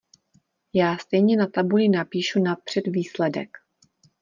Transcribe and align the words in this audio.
Já 0.73 0.97
stejně 0.97 1.37
na 1.37 1.47
tabuli 1.47 1.89
napíšu 1.89 2.39
napřed 2.43 2.87
výsledek. 2.87 3.57